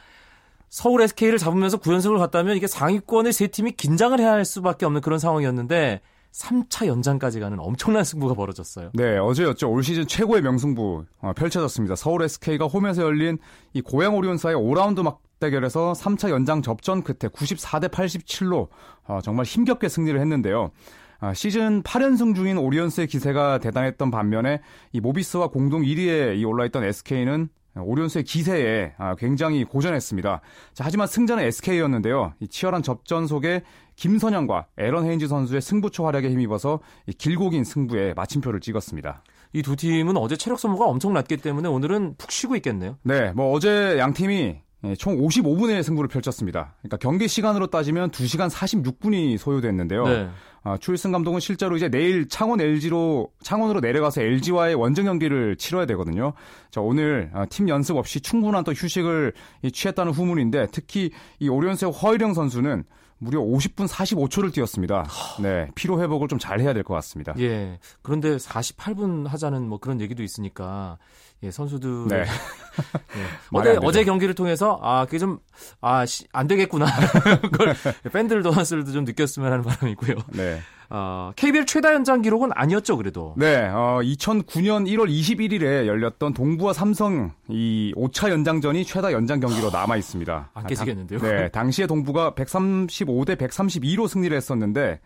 서울 0.69 1.01
SK를 1.01 1.37
잡으면서 1.39 1.77
9연승을 1.77 2.17
갔다면 2.19 2.55
이게 2.55 2.67
상위권의 2.67 3.33
세 3.33 3.47
팀이 3.47 3.71
긴장을 3.71 4.17
해야 4.19 4.31
할 4.31 4.45
수밖에 4.45 4.85
없는 4.85 5.01
그런 5.01 5.17
상황이었는데 5.17 6.01
3차 6.31 6.85
연장까지 6.85 7.39
가는 7.39 7.59
엄청난 7.59 8.03
승부가 8.03 8.35
벌어졌어요. 8.35 8.91
네, 8.93 9.17
어제였죠. 9.17 9.69
올 9.71 9.83
시즌 9.83 10.05
최고의 10.05 10.43
명승부 10.43 11.05
어, 11.21 11.33
펼쳐졌습니다. 11.33 11.95
서울 11.95 12.21
SK가 12.23 12.67
홈에서 12.67 13.01
열린 13.01 13.39
이 13.73 13.81
고양 13.81 14.15
오리온스의 14.15 14.55
5라운드 14.55 15.01
막대결에서 15.01 15.93
3차 15.93 16.29
연장 16.29 16.61
접전 16.61 17.03
끝에 17.03 17.31
94대 17.31 17.89
87로 17.89 18.67
어, 19.05 19.19
정말 19.23 19.45
힘겹게 19.45 19.89
승리를 19.89 20.19
했는데요. 20.19 20.71
아, 21.19 21.33
시즌 21.33 21.83
8연승 21.83 22.35
중인 22.35 22.57
오리온스의 22.57 23.07
기세가 23.07 23.59
대단했던 23.59 24.09
반면에 24.11 24.61
이 24.93 25.01
모비스와 25.01 25.47
공동 25.47 25.81
1위에 25.81 26.45
올라있던 26.47 26.83
SK는 26.83 27.49
오리온스의 27.75 28.23
기세에 28.23 28.93
아, 28.97 29.15
굉장히 29.15 29.63
고전했습니다. 29.63 30.41
자, 30.73 30.83
하지만 30.83 31.07
승자는 31.07 31.43
SK였는데요. 31.43 32.33
이 32.39 32.47
치열한 32.47 32.83
접전 32.83 33.27
속에 33.27 33.63
김선영과 33.95 34.67
에런 34.77 35.05
헤인즈 35.05 35.27
선수의 35.27 35.61
승부처 35.61 36.05
활약에 36.05 36.29
힘입어서 36.29 36.79
길고 37.17 37.49
긴 37.49 37.63
승부에 37.63 38.13
마침표를 38.13 38.59
찍었습니다. 38.61 39.23
이 39.53 39.61
두 39.61 39.75
팀은 39.75 40.15
어제 40.15 40.35
체력 40.37 40.59
소모가 40.59 40.85
엄청 40.85 41.13
났기 41.13 41.37
때문에 41.37 41.67
오늘은 41.67 42.15
푹 42.17 42.31
쉬고 42.31 42.55
있겠네요. 42.57 42.97
네, 43.03 43.31
뭐 43.31 43.51
어제 43.51 43.97
양 43.97 44.13
팀이 44.13 44.61
예, 44.85 44.95
총 44.95 45.17
55분의 45.17 45.83
승부를 45.83 46.07
펼쳤습니다. 46.07 46.75
그러니까 46.81 46.97
경기 46.97 47.27
시간으로 47.27 47.67
따지면 47.67 48.11
2시간 48.11 48.49
46분이 48.49 49.37
소요됐는데요. 49.37 50.03
네. 50.07 50.29
아, 50.63 50.77
추일승 50.77 51.11
감독은 51.11 51.39
실제로 51.39 51.75
이제 51.77 51.89
내일 51.89 52.27
창원 52.27 52.59
LG로 52.61 53.31
창원으로 53.41 53.79
내려가서 53.79 54.21
LG와의 54.21 54.75
원정 54.75 55.05
경기를 55.05 55.55
치러야 55.55 55.85
되거든요. 55.87 56.33
자, 56.71 56.81
오늘 56.81 57.29
아, 57.33 57.45
팀 57.45 57.69
연습 57.69 57.95
없이 57.97 58.19
충분한 58.21 58.63
또 58.63 58.73
휴식을 58.73 59.33
취했다는 59.71 60.11
후문인데 60.11 60.67
특히 60.71 61.11
이 61.39 61.47
오리온스의 61.49 61.91
허일영 61.91 62.33
선수는 62.33 62.83
무려 63.21 63.39
50분 63.41 63.87
45초를 63.87 64.53
뛰었습니다. 64.53 65.05
네, 65.41 65.67
피로 65.75 66.01
회복을 66.01 66.29
좀 66.29 66.39
잘 66.39 66.61
해야 66.61 66.73
될 66.73 66.83
것 66.83 66.93
같습니다. 66.95 67.33
예. 67.39 67.77
그런데 68.01 68.37
48분 68.37 69.27
하자는 69.27 69.67
뭐 69.67 69.77
그런 69.77 69.99
얘기도 69.99 70.23
있으니까 70.23 70.97
예, 71.43 71.51
선수들 71.51 72.07
네. 72.07 72.25
예. 73.15 73.25
어제 73.51 73.79
어제 73.81 74.03
경기를 74.03 74.35
통해서 74.35 74.79
아, 74.81 75.05
그게 75.05 75.19
좀 75.19 75.39
아, 75.81 76.05
안 76.33 76.47
되겠구나. 76.47 76.85
그걸 77.41 77.75
팬들도 78.11 78.51
선수들도 78.51 78.91
좀 78.91 79.05
느꼈으면 79.05 79.51
하는 79.51 79.63
바람이고요. 79.63 80.15
네. 80.33 80.59
어, 80.91 81.31
KBL 81.35 81.67
최다 81.67 81.93
연장 81.93 82.21
기록은 82.23 82.49
아니었죠, 82.53 82.97
그래도. 82.97 83.35
네, 83.37 83.67
어, 83.67 83.99
2009년 84.01 84.87
1월 84.87 85.07
21일에 85.07 85.85
열렸던 85.85 86.33
동부와 86.33 86.73
삼성 86.73 87.31
이 87.47 87.93
5차 87.95 88.31
연장전이 88.31 88.85
최다 88.85 89.11
연장 89.11 89.39
경기로 89.39 89.69
남아 89.69 89.97
있습니다. 89.97 90.49
안 90.51 90.67
깨지겠는데요? 90.67 91.19
네, 91.19 91.49
당시에 91.49 91.85
동부가 91.85 92.31
135대 92.31 93.35
132로 93.35 94.07
승리를 94.07 94.35
했었는데 94.35 94.99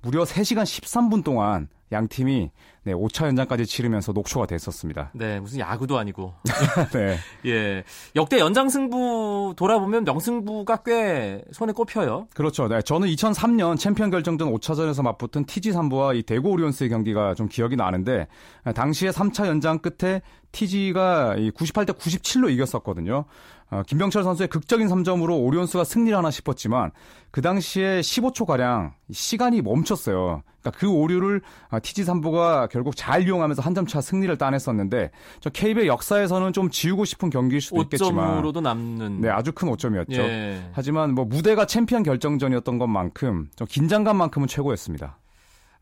무려 0.00 0.24
3시간 0.24 0.62
13분 0.62 1.22
동안 1.22 1.68
양 1.92 2.08
팀이 2.08 2.50
네, 2.86 2.94
5차 2.94 3.26
연장까지 3.26 3.66
치르면서 3.66 4.12
녹초가 4.12 4.46
됐었습니다. 4.46 5.10
네, 5.12 5.40
무슨 5.40 5.58
야구도 5.58 5.98
아니고. 5.98 6.34
네. 6.94 7.18
예. 7.44 7.82
역대 8.14 8.38
연장 8.38 8.68
승부 8.68 9.54
돌아보면 9.56 10.04
명승부가 10.04 10.76
꽤 10.84 11.42
손에 11.50 11.72
꼽혀요. 11.72 12.28
그렇죠. 12.32 12.68
네. 12.68 12.80
저는 12.82 13.08
2003년 13.08 13.76
챔피언 13.76 14.10
결정전 14.12 14.52
5차전에서 14.52 15.02
맞붙은 15.02 15.46
TG 15.46 15.72
삼부와 15.72 16.14
이 16.14 16.22
대구 16.22 16.50
오리온스의 16.50 16.88
경기가 16.88 17.34
좀 17.34 17.48
기억이 17.48 17.74
나는데 17.74 18.28
당시에 18.72 19.10
3차 19.10 19.48
연장 19.48 19.80
끝에 19.80 20.22
TG가 20.52 21.34
98대 21.36 21.96
97로 21.98 22.50
이겼었거든요. 22.50 23.24
어, 23.68 23.82
김병철 23.86 24.22
선수의 24.22 24.48
극적인 24.48 24.86
3점으로 24.86 25.44
오리온스가 25.44 25.82
승리를 25.84 26.16
하나 26.16 26.30
싶었지만 26.30 26.92
그 27.32 27.42
당시에 27.42 28.00
15초 28.00 28.46
가량 28.46 28.94
시간이 29.10 29.60
멈췄어요. 29.60 30.42
그러니까 30.60 30.78
그 30.80 30.88
오류를 30.88 31.42
TG 31.82 32.04
삼보가 32.04 32.68
결국 32.68 32.94
잘 32.96 33.22
이용하면서 33.24 33.62
한 33.62 33.74
점 33.74 33.86
차 33.86 34.00
승리를 34.00 34.36
따냈었는데 34.38 35.10
저 35.40 35.50
KBL의 35.50 35.86
역사에서는 35.88 36.52
좀 36.52 36.70
지우고 36.70 37.04
싶은 37.04 37.28
경기일 37.30 37.60
수도 37.60 37.82
있겠지만 37.82 38.42
오점으로도 38.42 38.60
남는 38.62 39.20
네 39.20 39.28
아주 39.30 39.52
큰 39.52 39.68
오점이었죠. 39.68 40.12
예. 40.18 40.62
하지만 40.72 41.14
뭐 41.14 41.24
무대가 41.24 41.66
챔피언 41.66 42.02
결정전이었던 42.04 42.78
것만큼 42.78 43.48
좀 43.56 43.66
긴장감만큼은 43.68 44.48
최고였습니다. 44.48 45.18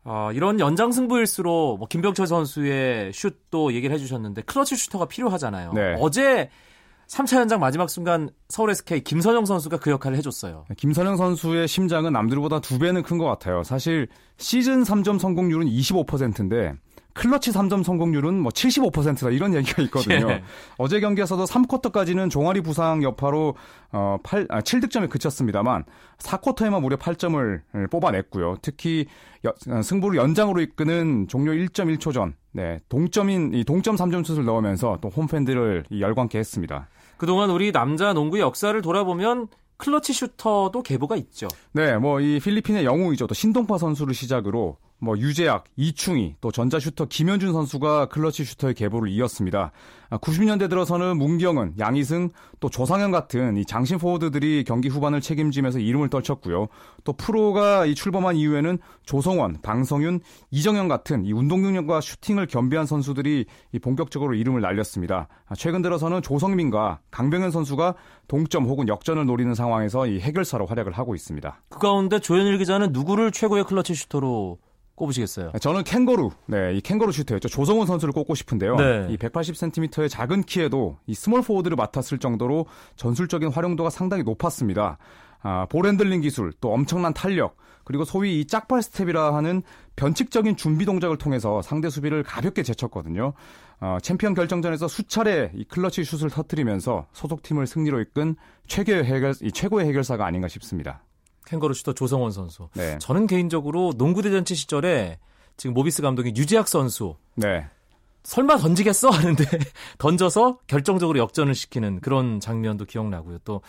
어, 0.05 0.29
이런 0.33 0.59
연장 0.59 0.91
승부일수록 0.91 1.79
뭐 1.79 1.87
김병철 1.87 2.27
선수의 2.27 3.11
슛도 3.11 3.73
얘기를 3.73 3.93
해주셨는데 3.95 4.43
클러치 4.43 4.75
슈터가 4.75 5.05
필요하잖아요. 5.07 5.73
네. 5.73 5.97
어제 5.99 6.49
3차 7.07 7.37
연장 7.39 7.59
마지막 7.59 7.89
순간 7.89 8.29
서울 8.49 8.69
SK 8.71 9.03
김선형 9.03 9.45
선수가 9.45 9.77
그 9.77 9.91
역할을 9.91 10.17
해줬어요. 10.17 10.65
김선형 10.77 11.17
선수의 11.17 11.67
심장은 11.67 12.13
남들보다 12.13 12.61
두 12.61 12.79
배는 12.79 13.03
큰 13.03 13.17
것 13.17 13.25
같아요. 13.25 13.63
사실 13.63 14.07
시즌 14.37 14.83
3점 14.83 15.19
성공률은 15.19 15.67
25%인데 15.67 16.73
클러치 17.15 17.51
3점 17.51 17.81
성공률은 17.83 18.39
뭐 18.41 18.51
75%다 18.51 19.29
이런 19.29 19.53
얘기가 19.55 19.81
있거든요. 19.83 20.27
예. 20.31 20.43
어제 20.77 20.99
경기에서도 20.99 21.45
3쿼터까지는 21.45 22.29
종아리 22.29 22.61
부상 22.61 23.01
여파로 23.03 23.55
어 23.93 24.17
8, 24.21 24.47
아, 24.49 24.59
7득점에 24.59 25.09
그쳤습니다만 25.09 25.85
4쿼터에만 26.19 26.81
무려 26.81 26.97
8점을 26.97 27.61
뽑아냈고요. 27.89 28.57
특히 28.61 29.05
여- 29.45 29.53
어, 29.73 29.81
승부를 29.81 30.17
연장으로 30.19 30.59
이끄는 30.61 31.27
종료 31.29 31.51
1.1초 31.53 32.13
전 32.13 32.35
네, 32.51 32.79
동점인 32.89 33.53
이 33.53 33.63
동점 33.63 33.95
3점 33.95 34.25
슛을 34.25 34.43
넣으면서 34.45 34.99
또 35.01 35.07
홈팬들을 35.09 35.85
이 35.89 36.01
열광케 36.01 36.37
했습니다. 36.37 36.87
그동안 37.17 37.49
우리 37.49 37.71
남자 37.71 38.11
농구의 38.11 38.41
역사를 38.41 38.79
돌아보면 38.81 39.47
클러치 39.77 40.13
슈터도 40.13 40.81
계보가 40.83 41.15
있죠. 41.17 41.47
네, 41.71 41.97
뭐 41.97 42.19
이 42.21 42.39
필리핀의 42.41 42.83
영웅이죠. 42.85 43.27
또 43.27 43.33
신동파 43.33 43.77
선수를 43.77 44.13
시작으로 44.13 44.77
뭐 45.05 45.15
유재학, 45.19 45.65
이충희, 45.75 46.37
또 46.41 46.51
전자 46.51 46.79
슈터 46.79 47.05
김현준 47.05 47.53
선수가 47.53 48.07
클러치 48.07 48.43
슈터의 48.43 48.73
계보를 48.73 49.07
이었습니다. 49.09 49.71
90년대 50.09 50.67
들어서는 50.69 51.17
문경은, 51.17 51.75
양희승, 51.77 52.29
또 52.59 52.69
조상현 52.69 53.11
같은 53.11 53.57
이 53.57 53.65
장신 53.65 53.99
포워드들이 53.99 54.63
경기 54.65 54.87
후반을 54.87 55.21
책임지면서 55.21 55.79
이름을 55.79 56.09
떨쳤고요. 56.09 56.67
또 57.03 57.13
프로가 57.13 57.85
이 57.85 57.93
출범한 57.93 58.35
이후에는 58.35 58.79
조성원, 59.05 59.57
방성윤, 59.61 60.21
이정현 60.49 60.87
같은 60.87 61.23
이 61.25 61.33
운동 61.33 61.61
능력과 61.61 62.01
슈팅을 62.01 62.47
겸비한 62.47 62.87
선수들이 62.87 63.45
이 63.73 63.79
본격적으로 63.79 64.33
이름을 64.33 64.61
날렸습니다. 64.61 65.27
아, 65.47 65.55
최근 65.55 65.83
들어서는 65.83 66.23
조성민과 66.23 66.99
강병현 67.11 67.51
선수가 67.51 67.93
동점 68.27 68.65
혹은 68.65 68.87
역전을 68.87 69.25
노리는 69.25 69.53
상황에서 69.53 70.07
이 70.07 70.19
해결사로 70.19 70.65
활약을 70.65 70.93
하고 70.93 71.13
있습니다. 71.13 71.61
그 71.69 71.79
가운데 71.79 72.19
조현일 72.19 72.57
기자는 72.57 72.91
누구를 72.91 73.31
최고의 73.31 73.65
클러치 73.65 73.93
슈터로 73.93 74.57
꼽으시겠어요? 74.95 75.51
저는 75.59 75.83
캥거루, 75.83 76.31
네, 76.47 76.73
이 76.75 76.81
캥거루 76.81 77.11
슈터였죠. 77.11 77.49
조성원 77.49 77.85
선수를 77.85 78.13
꼽고 78.13 78.35
싶은데요. 78.35 78.75
네. 78.75 79.07
이 79.09 79.17
180cm의 79.17 80.09
작은 80.09 80.43
키에도 80.43 80.97
이 81.05 81.13
스몰 81.13 81.41
포워드를 81.41 81.75
맡았을 81.75 82.17
정도로 82.17 82.65
전술적인 82.95 83.51
활용도가 83.51 83.89
상당히 83.89 84.23
높았습니다. 84.23 84.97
아, 85.41 85.67
볼 85.69 85.85
핸들링 85.85 86.21
기술, 86.21 86.51
또 86.59 86.73
엄청난 86.73 87.13
탄력, 87.13 87.57
그리고 87.83 88.03
소위 88.03 88.41
이 88.41 88.47
짝발 88.47 88.81
스텝이라 88.81 89.35
하는 89.35 89.61
변칙적인 89.95 90.57
준비 90.57 90.85
동작을 90.85 91.17
통해서 91.17 91.61
상대 91.61 91.89
수비를 91.89 92.23
가볍게 92.23 92.63
제쳤거든요. 92.63 93.33
어, 93.79 93.97
챔피언 94.01 94.33
결정전에서 94.33 94.87
수차례 94.87 95.51
이 95.53 95.63
클러치 95.65 96.03
슛을 96.03 96.31
터뜨리면서 96.31 97.05
소속팀을 97.13 97.67
승리로 97.67 98.01
이끈 98.01 98.35
최고의 98.67 99.05
해결, 99.05 99.33
이 99.41 99.51
최고의 99.51 99.87
해결사가 99.87 100.25
아닌가 100.25 100.47
싶습니다. 100.47 101.03
캥거루 101.45 101.73
슈터 101.73 101.93
조성원 101.93 102.31
선수. 102.31 102.69
네. 102.73 102.97
저는 102.99 103.27
개인적으로 103.27 103.93
농구 103.97 104.21
대잔치 104.21 104.55
시절에 104.55 105.19
지금 105.57 105.73
모비스 105.73 106.01
감독인 106.01 106.33
유재학 106.35 106.67
선수 106.67 107.15
네. 107.35 107.65
설마 108.23 108.57
던지겠어 108.57 109.09
하는데 109.11 109.45
던져서 109.97 110.59
결정적으로 110.67 111.19
역전을 111.19 111.55
시키는 111.55 112.01
그런 112.01 112.39
장면도 112.39 112.85
기억나고요. 112.85 113.39
또 113.45 113.61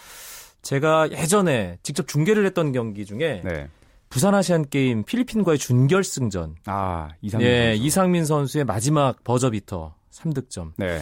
제가 0.63 1.11
예전에 1.13 1.79
직접 1.83 2.09
중계를 2.09 2.45
했던 2.47 2.73
경기 2.73 3.05
중에 3.07 3.43
네. 3.45 3.69
부산 4.09 4.35
아시안 4.35 4.69
게임 4.69 5.05
필리핀과의 5.05 5.59
준결승전. 5.59 6.57
아, 6.67 7.11
이상민 7.21 7.49
예, 7.49 7.73
선수. 7.75 7.87
이상민 7.87 8.25
선수의 8.25 8.65
마지막 8.65 9.23
버저비터 9.25 9.95
3득점. 10.11 10.73
네. 10.77 11.01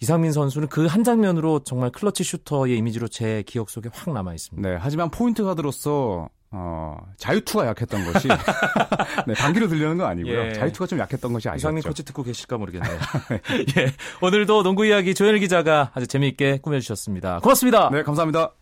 이상민 0.00 0.32
선수는 0.32 0.68
그 0.68 0.86
한 0.86 1.04
장면으로 1.04 1.60
정말 1.60 1.90
클러치 1.90 2.24
슈터의 2.24 2.78
이미지로 2.78 3.08
제 3.08 3.42
기억 3.46 3.68
속에 3.70 3.90
확 3.92 4.12
남아 4.14 4.32
있습니다. 4.34 4.66
네, 4.68 4.76
하지만 4.80 5.10
포인트 5.10 5.42
가드로서 5.44 6.28
어, 6.52 6.96
자유투가 7.18 7.66
약했던 7.66 8.12
것이 8.12 8.28
네, 9.26 9.34
방귀로 9.34 9.68
들려는 9.68 9.98
건 9.98 10.06
아니고요. 10.06 10.46
예. 10.46 10.52
자유투가 10.52 10.86
좀 10.86 10.98
약했던 11.00 11.32
것이 11.32 11.48
이상민 11.54 11.78
아니었죠. 11.82 11.88
코치 11.88 12.04
듣고 12.04 12.22
계실까 12.22 12.56
모르겠네요. 12.56 12.98
예, 13.78 13.92
오늘도 14.22 14.62
농구 14.62 14.86
이야기 14.86 15.14
조현일 15.14 15.40
기자가 15.40 15.90
아주 15.92 16.06
재미있게 16.06 16.58
꾸며주셨습니다. 16.62 17.40
고맙습니다. 17.40 17.90
네, 17.90 18.02
감사합니다. 18.02 18.52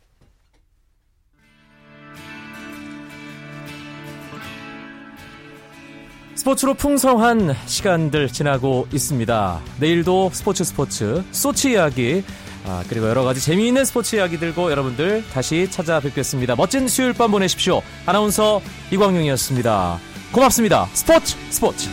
스포츠로 6.35 6.75
풍성한 6.75 7.55
시간들 7.67 8.29
지나고 8.29 8.87
있습니다. 8.93 9.61
내일도 9.81 10.31
스포츠 10.33 10.65
스포츠, 10.65 11.23
소치 11.31 11.73
이야기, 11.73 12.25
아, 12.67 12.83
그리고 12.89 13.09
여러 13.09 13.23
가지 13.25 13.41
재미있는 13.41 13.85
스포츠 13.85 14.17
이야기 14.17 14.39
들고 14.39 14.71
여러분들 14.71 15.25
다시 15.33 15.71
찾아뵙겠습니다. 15.71 16.57
멋진 16.57 16.89
수요일 16.89 17.13
밤 17.13 17.31
보내십시오. 17.31 17.83
아나운서 18.07 18.61
이광용이었습니다. 18.91 19.99
고맙습니다. 20.33 20.89
스포츠 20.93 21.37
스포츠. 21.51 21.89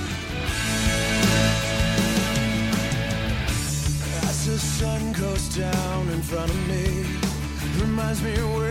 Reminds 7.82 8.22
me 8.22 8.32
where 8.54 8.71